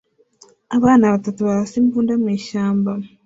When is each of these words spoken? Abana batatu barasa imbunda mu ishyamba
Abana 0.77 1.05
batatu 1.13 1.39
barasa 1.47 1.75
imbunda 1.81 2.13
mu 2.21 2.27
ishyamba 2.37 2.91